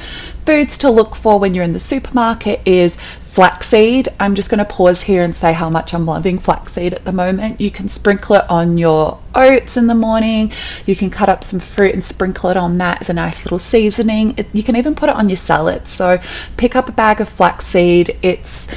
foods 0.46 0.78
to 0.80 0.90
look 0.90 1.16
for 1.16 1.40
when 1.40 1.54
you're 1.54 1.64
in 1.64 1.72
the 1.72 1.80
supermarket 1.80 2.60
is 2.66 2.98
flaxseed. 3.32 4.10
I'm 4.20 4.36
just 4.36 4.50
going 4.50 4.60
to 4.60 4.66
pause 4.66 5.04
here 5.04 5.24
and 5.24 5.34
say 5.34 5.54
how 5.54 5.70
much 5.70 5.94
I'm 5.94 6.06
loving 6.06 6.38
flaxseed 6.38 6.94
at 6.94 7.06
the 7.06 7.14
moment. 7.14 7.62
You 7.62 7.72
can 7.72 7.88
sprinkle 7.88 8.36
it 8.36 8.44
on 8.50 8.78
your 8.78 9.20
oats 9.34 9.78
in 9.78 9.88
the 9.88 9.96
morning. 9.96 10.52
You 10.86 10.98
can 10.98 11.10
cut 11.10 11.30
up 11.30 11.42
some 11.42 11.62
fruit 11.62 11.94
and 11.94 12.04
sprinkle 12.04 12.50
it 12.50 12.58
on 12.58 12.78
that 12.80 13.00
as 13.00 13.10
a 13.10 13.14
nice 13.14 13.46
little 13.46 13.58
seasoning. 13.58 14.34
It, 14.36 14.48
you 14.52 14.64
can 14.64 14.76
even 14.76 14.96
put 14.96 15.08
it 15.08 15.16
on 15.16 15.30
your 15.30 15.38
salad. 15.38 15.88
So 15.88 16.20
pick 16.58 16.76
up 16.76 16.90
a 16.90 16.92
bag 16.92 17.22
of 17.22 17.30
flaxseed. 17.30 18.18
It's 18.22 18.68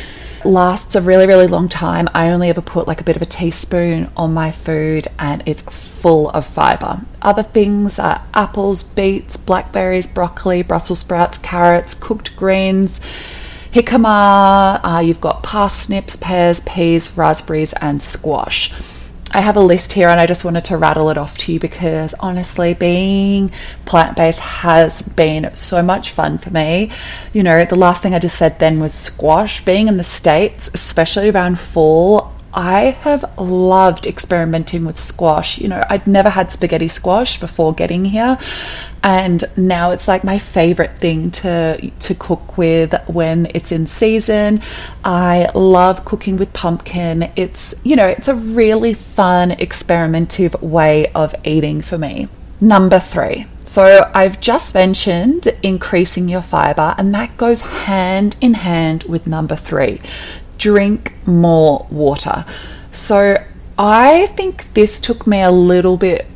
lasts 0.44 0.94
a 0.94 1.00
really, 1.00 1.26
really 1.26 1.48
long 1.48 1.68
time. 1.68 2.08
I 2.14 2.30
only 2.30 2.48
ever 2.48 2.60
put 2.60 2.86
like 2.86 3.00
a 3.00 3.04
bit 3.04 3.16
of 3.16 3.22
a 3.22 3.26
teaspoon 3.26 4.08
on 4.16 4.32
my 4.32 4.52
food 4.52 5.08
and 5.18 5.42
it's 5.46 5.62
full 5.62 6.30
of 6.30 6.46
fiber. 6.46 7.00
Other 7.22 7.42
things 7.42 7.98
are 7.98 8.22
apples, 8.34 8.84
beets, 8.84 9.36
blackberries, 9.36 10.06
broccoli, 10.06 10.62
Brussels 10.62 11.00
sprouts, 11.00 11.38
carrots, 11.38 11.94
cooked 11.94 12.36
greens 12.36 13.00
jicama, 13.74 14.80
uh, 14.84 15.00
you've 15.00 15.20
got 15.20 15.42
parsnips, 15.42 16.14
pears, 16.14 16.60
peas, 16.60 17.16
raspberries, 17.16 17.72
and 17.74 18.00
squash. 18.00 18.72
I 19.32 19.40
have 19.40 19.56
a 19.56 19.60
list 19.60 19.94
here 19.94 20.08
and 20.08 20.20
I 20.20 20.26
just 20.26 20.44
wanted 20.44 20.64
to 20.66 20.76
rattle 20.76 21.10
it 21.10 21.18
off 21.18 21.36
to 21.38 21.52
you 21.52 21.58
because 21.58 22.14
honestly, 22.20 22.72
being 22.72 23.50
plant 23.84 24.16
based 24.16 24.38
has 24.38 25.02
been 25.02 25.52
so 25.56 25.82
much 25.82 26.10
fun 26.10 26.38
for 26.38 26.50
me. 26.50 26.92
You 27.32 27.42
know, 27.42 27.64
the 27.64 27.74
last 27.74 28.00
thing 28.00 28.14
I 28.14 28.20
just 28.20 28.36
said 28.36 28.60
then 28.60 28.78
was 28.78 28.94
squash. 28.94 29.64
Being 29.64 29.88
in 29.88 29.96
the 29.96 30.04
States, 30.04 30.70
especially 30.72 31.30
around 31.30 31.58
fall, 31.58 32.32
I 32.54 32.90
have 33.00 33.24
loved 33.36 34.06
experimenting 34.06 34.84
with 34.84 35.00
squash. 35.00 35.58
You 35.58 35.66
know, 35.66 35.84
I'd 35.90 36.06
never 36.06 36.30
had 36.30 36.52
spaghetti 36.52 36.86
squash 36.86 37.40
before 37.40 37.74
getting 37.74 38.04
here, 38.04 38.38
and 39.04 39.44
now 39.56 39.92
it's 39.92 40.08
like 40.08 40.24
my 40.24 40.38
favorite 40.38 40.96
thing 40.98 41.30
to 41.30 41.92
to 42.00 42.14
cook 42.14 42.58
with 42.58 42.94
when 43.06 43.46
it's 43.54 43.70
in 43.70 43.86
season. 43.86 44.60
I 45.04 45.48
love 45.54 46.04
cooking 46.04 46.36
with 46.36 46.52
pumpkin. 46.52 47.30
It's, 47.36 47.74
you 47.84 47.94
know, 47.94 48.06
it's 48.06 48.26
a 48.26 48.34
really 48.34 48.94
fun 48.94 49.50
experimentative 49.50 50.60
way 50.60 51.06
of 51.12 51.34
eating 51.44 51.80
for 51.80 51.98
me. 51.98 52.28
Number 52.60 52.98
3. 52.98 53.46
So, 53.64 54.10
I've 54.14 54.40
just 54.40 54.74
mentioned 54.74 55.48
increasing 55.62 56.28
your 56.28 56.42
fiber, 56.42 56.94
and 56.98 57.14
that 57.14 57.36
goes 57.36 57.62
hand 57.62 58.36
in 58.40 58.54
hand 58.54 59.04
with 59.04 59.26
number 59.26 59.56
three 59.56 60.00
drink 60.58 61.12
more 61.26 61.86
water. 61.90 62.44
So 62.92 63.36
I 63.78 64.26
think 64.28 64.72
this 64.74 65.00
took 65.00 65.26
me 65.26 65.42
a 65.42 65.50
little 65.50 65.96
bit. 65.96 66.26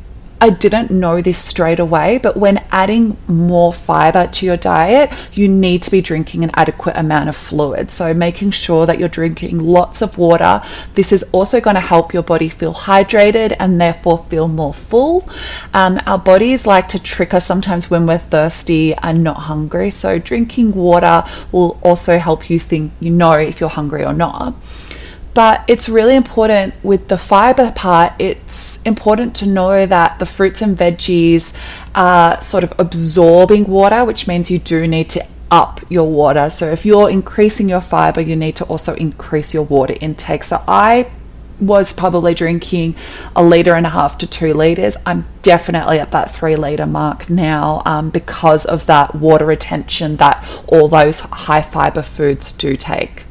I 0.41 0.51
didn't 0.51 0.89
know 0.89 1.21
this 1.21 1.37
straight 1.37 1.79
away, 1.79 2.17
but 2.17 2.37
when 2.37 2.63
adding 2.71 3.17
more 3.27 3.73
fiber 3.73 4.25
to 4.27 4.45
your 4.45 4.55
diet, 4.55 5.11
you 5.33 5.49
need 5.49 5.83
to 5.83 5.91
be 5.91 6.01
drinking 6.01 6.45
an 6.45 6.51
adequate 6.53 6.95
amount 6.95 7.27
of 7.27 7.35
fluid. 7.35 7.91
So, 7.91 8.13
making 8.13 8.51
sure 8.51 8.85
that 8.85 8.99
you're 8.99 9.09
drinking 9.09 9.59
lots 9.59 10.01
of 10.01 10.17
water. 10.17 10.61
This 10.93 11.11
is 11.11 11.23
also 11.33 11.59
going 11.59 11.75
to 11.75 11.81
help 11.81 12.13
your 12.13 12.23
body 12.23 12.47
feel 12.47 12.73
hydrated 12.73 13.55
and 13.59 13.81
therefore 13.81 14.25
feel 14.29 14.47
more 14.47 14.73
full. 14.73 15.29
Um, 15.73 15.99
our 16.05 16.17
bodies 16.17 16.65
like 16.65 16.87
to 16.89 17.03
trick 17.03 17.33
us 17.33 17.45
sometimes 17.45 17.89
when 17.89 18.05
we're 18.05 18.17
thirsty 18.17 18.93
and 18.95 19.21
not 19.21 19.41
hungry. 19.41 19.89
So, 19.89 20.19
drinking 20.19 20.71
water 20.71 21.25
will 21.51 21.77
also 21.83 22.17
help 22.17 22.49
you 22.49 22.59
think, 22.59 22.93
you 23.01 23.11
know, 23.11 23.33
if 23.33 23.59
you're 23.59 23.69
hungry 23.69 24.05
or 24.05 24.13
not. 24.13 24.55
But 25.39 25.63
it's 25.69 25.87
really 25.87 26.17
important 26.17 26.73
with 26.83 27.07
the 27.07 27.17
fiber 27.17 27.71
part, 27.71 28.11
it's 28.19 28.77
important 28.83 29.37
to 29.37 29.45
know 29.47 29.85
that 29.85 30.19
the 30.19 30.25
fruits 30.25 30.61
and 30.61 30.77
veggies 30.77 31.53
are 31.95 32.41
sort 32.41 32.65
of 32.65 32.73
absorbing 32.77 33.63
water, 33.63 34.03
which 34.03 34.27
means 34.27 34.51
you 34.51 34.59
do 34.59 34.85
need 34.85 35.09
to 35.11 35.25
up 35.49 35.79
your 35.87 36.09
water. 36.09 36.49
So 36.49 36.65
if 36.69 36.85
you're 36.85 37.09
increasing 37.09 37.69
your 37.69 37.79
fiber, 37.79 38.19
you 38.19 38.35
need 38.35 38.57
to 38.57 38.65
also 38.65 38.95
increase 38.95 39.53
your 39.53 39.63
water 39.63 39.95
intake. 40.01 40.43
So 40.43 40.61
I 40.67 41.09
was 41.57 41.93
probably 41.93 42.33
drinking 42.33 42.97
a 43.33 43.41
liter 43.41 43.75
and 43.75 43.85
a 43.85 43.91
half 43.91 44.17
to 44.17 44.27
two 44.27 44.53
liters. 44.53 44.97
I'm 45.05 45.23
definitely 45.41 45.99
at 45.99 46.11
that 46.11 46.29
three 46.29 46.57
liter 46.57 46.85
mark 46.85 47.29
now 47.29 47.81
um, 47.85 48.09
because 48.09 48.65
of 48.65 48.87
that 48.87 49.15
water 49.15 49.45
retention 49.45 50.17
that 50.17 50.45
all 50.67 50.89
those 50.89 51.21
high 51.21 51.61
fiber 51.61 52.01
foods 52.01 52.51
do 52.51 52.75
take. 52.75 53.23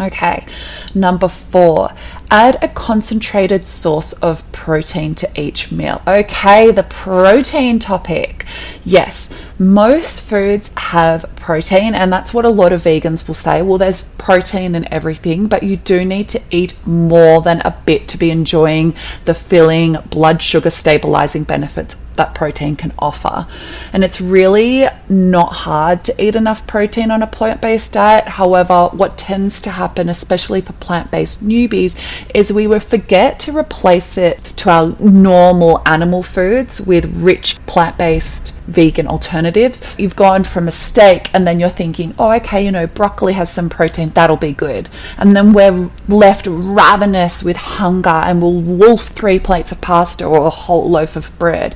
Okay, 0.00 0.46
number 0.94 1.28
four, 1.28 1.90
add 2.30 2.56
a 2.62 2.68
concentrated 2.68 3.66
source 3.66 4.14
of 4.14 4.50
protein 4.50 5.14
to 5.16 5.28
each 5.38 5.70
meal. 5.70 6.00
Okay, 6.06 6.70
the 6.70 6.82
protein 6.82 7.78
topic. 7.78 8.46
Yes, 8.84 9.28
most 9.58 10.22
foods 10.22 10.70
have 10.76 11.26
protein, 11.36 11.94
and 11.94 12.10
that's 12.10 12.32
what 12.32 12.46
a 12.46 12.48
lot 12.48 12.72
of 12.72 12.82
vegans 12.82 13.28
will 13.28 13.34
say. 13.34 13.60
Well, 13.60 13.76
there's 13.76 14.04
protein 14.16 14.74
in 14.74 14.90
everything, 14.92 15.46
but 15.46 15.62
you 15.62 15.76
do 15.76 16.06
need 16.06 16.28
to 16.30 16.40
eat 16.50 16.74
more 16.86 17.42
than 17.42 17.60
a 17.60 17.76
bit 17.84 18.08
to 18.08 18.18
be 18.18 18.30
enjoying 18.30 18.94
the 19.26 19.34
filling, 19.34 19.98
blood 20.08 20.40
sugar 20.40 20.70
stabilizing 20.70 21.44
benefits 21.44 21.96
that 22.14 22.34
protein 22.34 22.76
can 22.76 22.92
offer. 22.98 23.46
And 23.92 24.04
it's 24.04 24.20
really 24.20 24.86
not 25.12 25.52
hard 25.52 26.04
to 26.04 26.24
eat 26.24 26.34
enough 26.34 26.66
protein 26.66 27.10
on 27.10 27.22
a 27.22 27.26
plant 27.26 27.60
based 27.60 27.92
diet. 27.92 28.24
However, 28.24 28.88
what 28.88 29.18
tends 29.18 29.60
to 29.62 29.70
happen, 29.70 30.08
especially 30.08 30.60
for 30.60 30.72
plant 30.74 31.10
based 31.10 31.46
newbies, 31.46 31.94
is 32.34 32.52
we 32.52 32.66
will 32.66 32.80
forget 32.80 33.38
to 33.40 33.56
replace 33.56 34.16
it 34.16 34.42
to 34.56 34.70
our 34.70 34.96
normal 34.98 35.82
animal 35.86 36.22
foods 36.22 36.80
with 36.80 37.22
rich 37.22 37.64
plant 37.66 37.98
based 37.98 38.60
vegan 38.66 39.06
alternatives. 39.06 39.82
You've 39.98 40.16
gone 40.16 40.44
from 40.44 40.68
a 40.68 40.70
steak 40.70 41.30
and 41.34 41.46
then 41.46 41.60
you're 41.60 41.68
thinking, 41.68 42.14
oh, 42.18 42.32
okay, 42.32 42.64
you 42.64 42.72
know, 42.72 42.86
broccoli 42.86 43.34
has 43.34 43.52
some 43.52 43.68
protein, 43.68 44.08
that'll 44.10 44.36
be 44.36 44.52
good. 44.52 44.88
And 45.18 45.36
then 45.36 45.52
we're 45.52 45.90
left 46.08 46.46
ravenous 46.48 47.42
with 47.42 47.56
hunger 47.56 48.08
and 48.08 48.40
we'll 48.40 48.60
wolf 48.60 49.08
three 49.08 49.38
plates 49.38 49.72
of 49.72 49.80
pasta 49.80 50.24
or 50.24 50.46
a 50.46 50.50
whole 50.50 50.90
loaf 50.90 51.16
of 51.16 51.36
bread. 51.38 51.74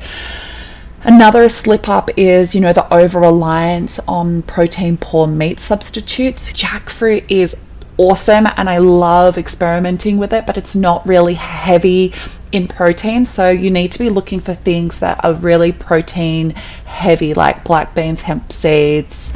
Another 1.07 1.49
slip 1.49 1.89
up 1.89 2.11
is, 2.17 2.57
you 2.57 2.61
know, 2.61 2.73
the 2.73 2.93
over 2.93 3.21
reliance 3.21 4.01
on 4.09 4.43
protein 4.43 4.97
poor 4.97 5.29
meat 5.29 5.61
substitutes. 5.61 6.53
Jackfruit 6.53 7.25
is 7.29 7.57
awesome 7.97 8.49
and 8.57 8.69
I 8.69 8.79
love 8.79 9.39
experimenting 9.39 10.19
with 10.19 10.33
it, 10.33 10.47
but 10.49 10.57
it's 10.57 10.75
not 10.75 11.07
really 11.07 11.35
heavy 11.35 12.13
in 12.51 12.67
protein. 12.67 13.25
So 13.25 13.51
you 13.51 13.71
need 13.71 13.93
to 13.93 14.01
be 14.01 14.11
looking 14.11 14.41
for 14.41 14.53
things 14.53 14.99
that 14.99 15.25
are 15.25 15.33
really 15.33 15.71
protein 15.71 16.51
heavy, 16.87 17.35
like 17.35 17.63
black 17.63 17.95
beans, 17.95 18.23
hemp 18.23 18.51
seeds, 18.51 19.33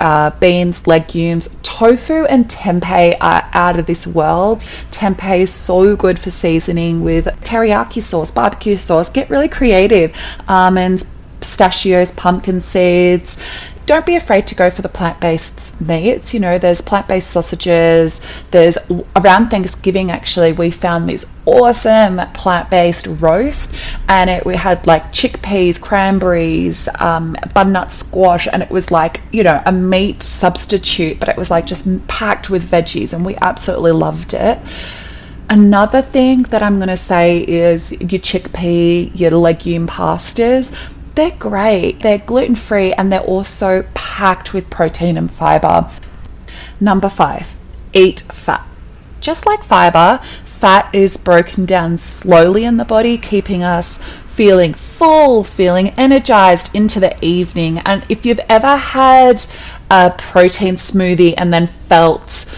uh, 0.00 0.30
beans, 0.40 0.86
legumes. 0.86 1.48
Tofu 1.62 2.24
and 2.24 2.48
tempeh 2.48 3.16
are 3.20 3.48
out 3.52 3.78
of 3.78 3.86
this 3.86 4.06
world. 4.06 4.60
Tempeh 4.90 5.40
is 5.40 5.52
so 5.52 5.94
good 5.94 6.18
for 6.18 6.30
seasoning 6.30 7.02
with 7.04 7.26
teriyaki 7.42 8.02
sauce, 8.02 8.30
barbecue 8.30 8.76
sauce. 8.76 9.10
Get 9.10 9.30
really 9.30 9.48
creative. 9.48 10.16
Almonds, 10.48 11.06
pistachios, 11.40 12.12
pumpkin 12.12 12.60
seeds 12.60 13.36
don't 13.90 14.06
be 14.06 14.14
afraid 14.14 14.46
to 14.46 14.54
go 14.54 14.70
for 14.70 14.82
the 14.82 14.88
plant-based 14.88 15.80
meats 15.80 16.32
you 16.32 16.38
know 16.38 16.58
there's 16.58 16.80
plant-based 16.80 17.28
sausages 17.28 18.20
there's 18.52 18.78
around 19.16 19.48
thanksgiving 19.48 20.12
actually 20.12 20.52
we 20.52 20.70
found 20.70 21.08
this 21.08 21.36
awesome 21.44 22.20
plant-based 22.32 23.08
roast 23.20 23.74
and 24.08 24.30
it 24.30 24.46
we 24.46 24.54
had 24.54 24.86
like 24.86 25.10
chickpeas 25.12 25.80
cranberries 25.80 26.88
um, 27.00 27.36
butternut 27.52 27.90
squash 27.90 28.46
and 28.52 28.62
it 28.62 28.70
was 28.70 28.92
like 28.92 29.22
you 29.32 29.42
know 29.42 29.60
a 29.66 29.72
meat 29.72 30.22
substitute 30.22 31.18
but 31.18 31.28
it 31.28 31.36
was 31.36 31.50
like 31.50 31.66
just 31.66 32.06
packed 32.06 32.48
with 32.48 32.70
veggies 32.70 33.12
and 33.12 33.26
we 33.26 33.34
absolutely 33.42 33.90
loved 33.90 34.34
it. 34.34 34.56
Another 35.48 36.00
thing 36.00 36.44
that 36.44 36.62
I'm 36.62 36.76
going 36.76 36.90
to 36.90 36.96
say 36.96 37.40
is 37.40 37.90
your 37.90 38.20
chickpea, 38.20 39.10
your 39.18 39.32
legume 39.32 39.88
pastas 39.88 40.72
they're 41.14 41.36
great. 41.38 42.00
They're 42.00 42.18
gluten 42.18 42.54
free 42.54 42.92
and 42.92 43.12
they're 43.12 43.20
also 43.20 43.84
packed 43.94 44.52
with 44.52 44.70
protein 44.70 45.16
and 45.16 45.30
fiber. 45.30 45.90
Number 46.80 47.08
five, 47.08 47.56
eat 47.92 48.20
fat. 48.20 48.66
Just 49.20 49.46
like 49.46 49.62
fiber, 49.62 50.20
fat 50.44 50.94
is 50.94 51.16
broken 51.16 51.66
down 51.66 51.96
slowly 51.96 52.64
in 52.64 52.76
the 52.76 52.84
body, 52.84 53.18
keeping 53.18 53.62
us 53.62 53.98
feeling 54.30 54.72
full, 54.72 55.44
feeling 55.44 55.90
energized 55.98 56.74
into 56.74 57.00
the 57.00 57.22
evening. 57.24 57.78
And 57.80 58.04
if 58.08 58.24
you've 58.24 58.40
ever 58.48 58.76
had 58.76 59.44
a 59.90 60.14
protein 60.16 60.76
smoothie 60.76 61.34
and 61.36 61.52
then 61.52 61.66
felt 61.66 62.54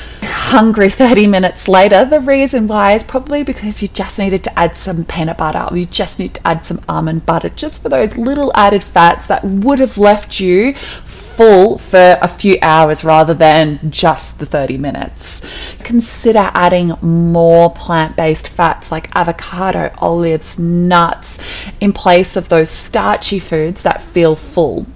hungry 0.50 0.90
30 0.90 1.28
minutes 1.28 1.68
later, 1.68 2.04
the 2.04 2.20
reason 2.20 2.66
why 2.66 2.92
is 2.92 3.04
probably 3.04 3.42
because 3.42 3.80
you 3.80 3.88
just 3.88 4.18
needed 4.18 4.42
to 4.44 4.58
add 4.58 4.76
some 4.76 5.04
peanut 5.04 5.38
butter 5.38 5.66
or 5.70 5.76
you 5.76 5.86
just 5.86 6.18
need 6.18 6.34
to 6.34 6.46
add 6.46 6.66
some 6.66 6.80
almond 6.88 7.24
butter 7.24 7.48
just 7.48 7.82
for 7.82 7.88
those 7.88 8.18
little 8.18 8.52
added 8.54 8.82
fats 8.82 9.28
that 9.28 9.44
would 9.44 9.78
have 9.78 9.96
left 9.96 10.40
you 10.40 10.74
full 10.74 11.78
for 11.78 12.18
a 12.20 12.28
few 12.28 12.58
hours 12.60 13.04
rather 13.04 13.32
than 13.32 13.78
just 13.90 14.40
the 14.40 14.44
30 14.44 14.76
minutes. 14.78 15.40
Consider 15.84 16.50
adding 16.52 16.92
more 17.00 17.72
plant 17.72 18.16
based 18.16 18.48
fats 18.48 18.90
like 18.90 19.14
avocado, 19.16 19.94
olives, 19.98 20.58
nuts 20.58 21.38
in 21.80 21.92
place 21.92 22.36
of 22.36 22.48
those 22.48 22.68
starchy 22.68 23.38
foods 23.38 23.82
that 23.84 24.02
feel 24.02 24.34
full. 24.34 24.86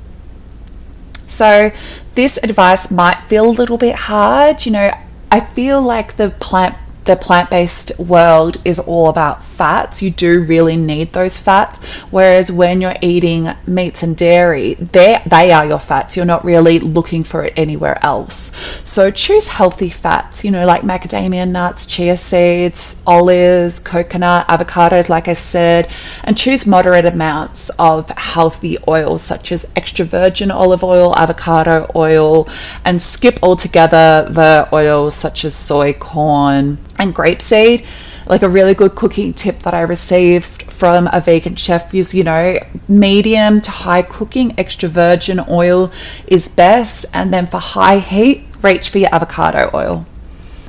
So, 1.28 1.70
this 2.14 2.38
advice 2.42 2.90
might 2.90 3.20
feel 3.20 3.48
a 3.48 3.50
little 3.50 3.78
bit 3.78 3.96
hard. 3.96 4.64
You 4.64 4.72
know, 4.72 4.92
I 5.30 5.40
feel 5.40 5.82
like 5.82 6.16
the 6.16 6.30
plant 6.30 6.76
the 7.06 7.16
plant 7.16 7.50
based 7.50 7.98
world 7.98 8.60
is 8.64 8.78
all 8.78 9.08
about 9.08 9.42
fats. 9.42 10.02
You 10.02 10.10
do 10.10 10.44
really 10.44 10.76
need 10.76 11.12
those 11.12 11.38
fats. 11.38 11.84
Whereas 12.10 12.52
when 12.52 12.80
you're 12.80 12.96
eating 13.00 13.54
meats 13.66 14.02
and 14.02 14.16
dairy, 14.16 14.74
they 14.74 15.22
they 15.26 15.52
are 15.52 15.66
your 15.66 15.78
fats. 15.78 16.16
You're 16.16 16.26
not 16.26 16.44
really 16.44 16.78
looking 16.78 17.24
for 17.24 17.44
it 17.44 17.54
anywhere 17.56 17.98
else. 18.04 18.52
So 18.84 19.10
choose 19.10 19.48
healthy 19.48 19.88
fats, 19.88 20.44
you 20.44 20.50
know, 20.50 20.66
like 20.66 20.82
macadamia 20.82 21.48
nuts, 21.48 21.86
chia 21.86 22.16
seeds, 22.16 23.00
olives, 23.06 23.78
coconut, 23.78 24.46
avocados, 24.48 25.08
like 25.08 25.28
I 25.28 25.32
said, 25.32 25.88
and 26.24 26.36
choose 26.36 26.66
moderate 26.66 27.04
amounts 27.04 27.70
of 27.78 28.10
healthy 28.10 28.76
oils 28.88 29.22
such 29.22 29.52
as 29.52 29.66
extra 29.76 30.04
virgin 30.04 30.50
olive 30.50 30.82
oil, 30.82 31.14
avocado 31.16 31.90
oil, 31.94 32.48
and 32.84 33.00
skip 33.00 33.38
altogether 33.42 34.28
the 34.30 34.68
oils 34.72 35.14
such 35.14 35.44
as 35.44 35.54
soy, 35.54 35.92
corn, 35.92 36.78
and 36.98 37.14
grapeseed. 37.14 37.86
Like 38.26 38.42
a 38.42 38.48
really 38.48 38.74
good 38.74 38.94
cooking 38.94 39.32
tip 39.32 39.60
that 39.60 39.74
I 39.74 39.82
received 39.82 40.64
from 40.64 41.08
a 41.12 41.20
vegan 41.20 41.56
chef 41.56 41.94
is, 41.94 42.14
you 42.14 42.24
know, 42.24 42.58
medium 42.88 43.60
to 43.60 43.70
high 43.70 44.02
cooking, 44.02 44.54
extra 44.58 44.88
virgin 44.88 45.40
oil 45.48 45.92
is 46.26 46.48
best. 46.48 47.06
And 47.14 47.32
then 47.32 47.46
for 47.46 47.58
high 47.58 47.98
heat, 47.98 48.44
reach 48.62 48.88
for 48.90 48.98
your 48.98 49.14
avocado 49.14 49.70
oil. 49.72 50.06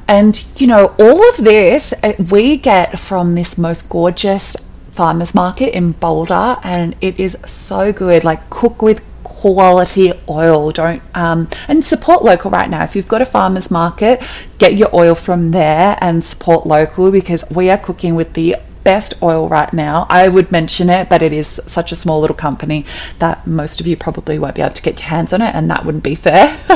And, 0.08 0.46
you 0.58 0.68
know, 0.68 0.96
all 1.00 1.28
of 1.30 1.38
this 1.38 1.94
eh, 2.04 2.16
we 2.32 2.58
get 2.58 2.98
from 3.00 3.36
this 3.36 3.58
most 3.58 3.90
gorgeous 3.90 4.56
farmers 4.92 5.36
market 5.36 5.76
in 5.76 5.92
Boulder, 5.92 6.58
and 6.64 6.96
it 7.02 7.20
is 7.20 7.38
so 7.46 7.94
good. 7.94 8.24
Like, 8.24 8.50
cook 8.50 8.82
with 8.82 9.04
quality 9.40 10.14
oil. 10.28 10.72
Don't 10.72 11.02
um, 11.14 11.48
and 11.68 11.86
support 11.86 12.24
local 12.24 12.50
right 12.50 12.70
now. 12.70 12.84
If 12.84 12.96
you've 12.96 13.08
got 13.08 13.22
a 13.22 13.26
farmers 13.26 13.70
market, 13.70 14.22
get 14.58 14.76
your 14.76 14.90
oil 14.96 15.16
from 15.16 15.52
there 15.52 15.98
and 16.02 16.24
support 16.24 16.66
local 16.66 17.12
because 17.12 17.44
we 17.52 17.70
are 17.70 17.78
cooking 17.78 18.16
with 18.16 18.34
the 18.34 18.56
best 18.84 19.22
oil 19.22 19.50
right 19.50 19.74
now. 19.74 20.08
I 20.10 20.30
would 20.30 20.50
mention 20.50 20.90
it, 20.90 21.10
but 21.10 21.22
it 21.22 21.34
is 21.34 21.62
such 21.66 21.92
a 21.92 21.96
small 21.96 22.22
little 22.22 22.36
company 22.36 22.86
that 23.20 23.46
most 23.46 23.82
of 23.82 23.86
you 23.86 23.98
probably 23.98 24.40
won't 24.40 24.56
be 24.56 24.62
able 24.62 24.74
to 24.76 24.82
get 24.82 25.02
your 25.02 25.10
hands 25.10 25.34
on 25.34 25.42
it, 25.42 25.54
and 25.54 25.70
that 25.70 25.86
wouldn't 25.86 26.06
be 26.06 26.16
fair. 26.16 26.58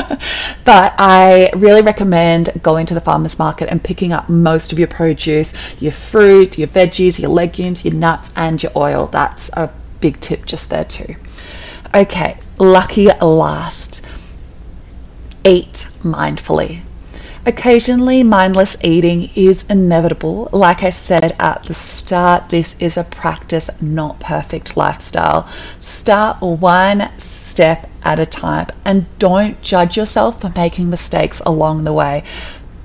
but 0.64 0.94
I 0.98 1.50
really 1.56 1.80
recommend 1.80 2.50
going 2.62 2.84
to 2.86 2.94
the 2.94 3.00
farmers 3.00 3.38
market 3.38 3.70
and 3.70 3.82
picking 3.82 4.12
up 4.12 4.28
most 4.28 4.72
of 4.72 4.78
your 4.78 4.88
produce, 4.88 5.54
your 5.80 5.92
fruit, 5.92 6.58
your 6.58 6.68
veggies, 6.68 7.18
your 7.18 7.30
legumes, 7.30 7.82
your 7.84 7.94
nuts, 7.94 8.30
and 8.36 8.62
your 8.62 8.72
oil. 8.76 9.06
That's 9.06 9.50
a 9.54 9.72
big 10.00 10.20
tip 10.20 10.44
just 10.44 10.68
there, 10.68 10.84
too. 10.84 11.16
Okay, 11.94 12.38
lucky 12.62 13.06
last. 13.06 14.06
Eat 15.44 15.88
mindfully. 16.02 16.82
Occasionally, 17.44 18.22
mindless 18.22 18.76
eating 18.84 19.30
is 19.34 19.64
inevitable. 19.68 20.48
Like 20.52 20.84
I 20.84 20.90
said 20.90 21.34
at 21.40 21.64
the 21.64 21.74
start, 21.74 22.50
this 22.50 22.76
is 22.78 22.96
a 22.96 23.02
practice, 23.02 23.68
not 23.82 24.20
perfect 24.20 24.76
lifestyle. 24.76 25.48
Start 25.80 26.40
one 26.40 27.10
step 27.18 27.90
at 28.04 28.20
a 28.20 28.26
time 28.26 28.68
and 28.84 29.06
don't 29.18 29.60
judge 29.60 29.96
yourself 29.96 30.40
for 30.40 30.52
making 30.54 30.88
mistakes 30.88 31.40
along 31.44 31.82
the 31.82 31.92
way. 31.92 32.22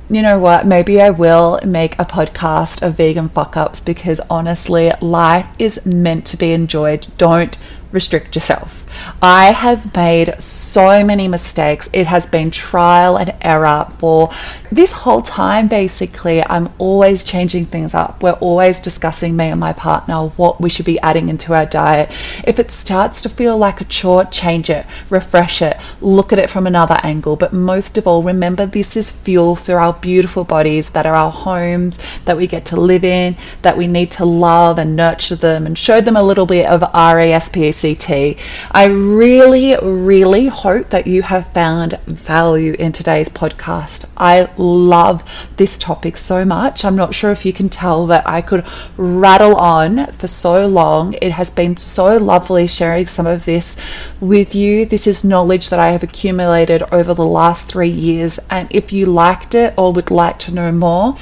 You 0.10 0.24
know 0.24 0.40
what? 0.40 0.66
Maybe 0.66 1.00
I 1.00 1.12
will 1.12 1.60
make 1.64 1.94
a 2.00 2.06
podcast 2.06 2.82
of 2.82 2.96
vegan 2.96 3.30
fuck 3.30 3.56
ups 3.56 3.80
because 3.82 4.22
honestly, 4.28 4.92
life 5.02 5.54
is 5.60 5.86
meant 5.86 6.26
to 6.28 6.38
be 6.38 6.52
enjoyed. 6.52 7.06
Don't 7.18 7.56
restrict 7.92 8.34
yourself. 8.34 8.87
I 9.22 9.52
have 9.52 9.96
made 9.96 10.42
so 10.42 11.04
many 11.04 11.28
mistakes. 11.28 11.90
It 11.94 12.08
has 12.08 12.26
been 12.26 12.52
trial 12.52 13.18
and 13.18 13.34
error 13.42 13.88
for 13.98 14.30
this 14.72 14.92
whole 14.92 15.22
time, 15.22 15.68
basically. 15.68 16.44
I'm 16.44 16.70
always 16.78 17.24
changing 17.24 17.68
things 17.68 17.94
up. 17.94 18.22
We're 18.22 18.34
always 18.34 18.80
discussing, 18.80 19.36
me 19.36 19.48
and 19.48 19.60
my 19.60 19.74
partner, 19.74 20.28
what 20.30 20.62
we 20.62 20.70
should 20.70 20.86
be 20.86 21.00
adding 21.00 21.30
into 21.30 21.54
our 21.54 21.66
diet. 21.66 22.10
If 22.46 22.60
it 22.60 22.72
starts 22.72 23.22
to 23.22 23.30
feel 23.30 23.58
like 23.58 23.82
a 23.82 23.86
chore, 23.86 24.26
change 24.26 24.70
it, 24.70 24.86
refresh 25.10 25.62
it, 25.62 25.78
look 26.02 26.34
at 26.34 26.40
it 26.40 26.50
from 26.50 26.68
another 26.68 26.98
angle. 27.04 27.36
But 27.36 27.54
most 27.54 27.98
of 27.98 28.08
all, 28.08 28.24
remember 28.24 28.66
this 28.66 28.96
is 28.96 29.12
fuel 29.12 29.56
for 29.56 29.80
our 29.80 29.94
beautiful 29.94 30.44
bodies 30.44 30.92
that 30.92 31.06
are 31.06 31.16
our 31.16 31.32
homes, 31.32 31.98
that 32.26 32.38
we 32.38 32.48
get 32.48 32.66
to 32.66 32.80
live 32.80 33.04
in, 33.04 33.36
that 33.62 33.78
we 33.78 33.88
need 33.88 34.12
to 34.12 34.26
love 34.26 34.78
and 34.80 34.96
nurture 34.96 35.36
them 35.36 35.66
and 35.66 35.78
show 35.78 36.02
them 36.02 36.16
a 36.16 36.24
little 36.24 36.46
bit 36.46 36.66
of 36.66 36.84
R 36.94 37.20
A 37.20 37.32
S 37.32 37.50
P 37.50 37.68
E 37.68 37.72
C 37.72 37.96
T. 37.96 38.38
I 38.72 38.87
really, 38.88 39.76
really 39.82 40.48
hope 40.48 40.90
that 40.90 41.08
you 41.08 41.22
have 41.22 41.52
found 41.54 42.00
value 42.06 42.74
in 42.78 42.92
today's 42.92 43.30
podcast. 43.30 44.06
I 44.18 44.50
love 44.58 45.50
this 45.58 45.78
topic 45.78 46.18
so 46.18 46.44
much. 46.44 46.84
I'm 46.84 46.96
not 46.96 47.16
sure 47.16 47.32
if 47.32 47.46
you 47.46 47.54
can 47.54 47.70
tell 47.70 48.08
that 48.08 48.28
I 48.28 48.42
could 48.42 48.66
rattle 48.98 49.56
on 49.56 50.08
for 50.12 50.28
so 50.28 50.68
long. 50.68 51.14
It 51.22 51.32
has 51.34 51.50
been 51.50 51.78
so 51.78 52.18
lovely 52.18 52.68
sharing 52.68 53.08
some 53.08 53.28
of 53.28 53.46
this 53.46 53.76
with 54.20 54.56
you. 54.56 54.86
This 54.86 55.08
is 55.08 55.24
knowledge 55.24 55.70
that 55.70 55.80
I 55.80 55.90
have 55.90 56.04
accumulated 56.04 56.84
over 56.92 57.14
the 57.14 57.26
last 57.26 57.70
three 57.70 57.90
years. 57.90 58.40
And 58.50 58.68
if 58.72 58.92
you 58.92 59.06
liked 59.06 59.56
it 59.56 59.74
or 59.78 59.94
would 59.94 60.12
like 60.12 60.40
to 60.40 60.54
know 60.54 60.72
more, 60.72 61.16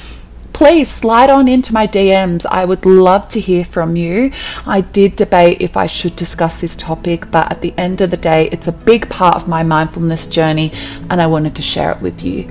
please 0.55 0.89
slide 0.89 1.29
on 1.29 1.49
into 1.49 1.73
my 1.73 1.85
DMs. 1.85 2.45
I 2.45 2.63
would 2.63 2.85
love 2.85 3.27
to 3.29 3.41
hear 3.41 3.65
from 3.65 3.97
you. 3.97 4.31
I 4.65 4.79
did 4.79 5.17
debate 5.17 5.57
if 5.59 5.75
I 5.75 5.85
should 5.85 6.15
discuss 6.15 6.61
this 6.61 6.77
topic, 6.77 7.29
but 7.29 7.51
at 7.51 7.59
the 7.59 7.73
end 7.77 7.99
of 7.99 8.09
the 8.09 8.15
day, 8.15 8.47
it's 8.53 8.65
a 8.65 8.71
big 8.71 9.09
part 9.09 9.35
of 9.35 9.49
my 9.49 9.63
mindfulness 9.63 10.27
journey 10.27 10.71
and 11.09 11.21
I 11.21 11.27
wanted 11.27 11.57
to 11.57 11.61
share 11.61 11.91
it 11.91 11.99
with 11.99 12.23
you. 12.23 12.43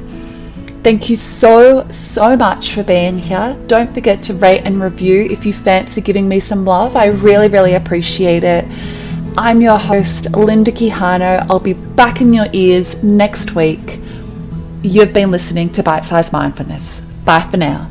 Thank 0.82 1.08
you 1.08 1.16
so, 1.16 1.88
so 1.88 2.36
much 2.36 2.72
for 2.72 2.84
being 2.84 3.16
here. 3.16 3.58
Don't 3.68 3.94
forget 3.94 4.22
to 4.24 4.34
rate 4.34 4.60
and 4.66 4.82
review 4.82 5.22
if 5.30 5.46
you 5.46 5.54
fancy 5.54 6.02
giving 6.02 6.28
me 6.28 6.40
some 6.40 6.66
love. 6.66 6.96
I 6.96 7.06
really, 7.06 7.48
really 7.48 7.72
appreciate 7.72 8.44
it. 8.44 8.66
I'm 9.38 9.62
your 9.62 9.78
host, 9.78 10.36
Linda 10.36 10.72
Quijano. 10.72 11.46
I'll 11.48 11.58
be 11.58 11.72
back 11.72 12.20
in 12.20 12.34
your 12.34 12.48
ears 12.52 13.02
next 13.02 13.54
week. 13.54 13.98
You've 14.82 15.14
been 15.14 15.30
listening 15.30 15.72
to 15.72 15.82
Bite 15.82 16.04
Size 16.04 16.34
Mindfulness. 16.34 17.00
Bye 17.24 17.40
for 17.40 17.56
now. 17.56 17.88